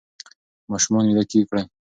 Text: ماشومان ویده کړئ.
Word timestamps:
ماشومان 0.71 1.03
ویده 1.07 1.23
کړئ. 1.49 1.63